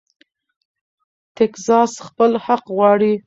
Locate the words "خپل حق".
2.07-2.63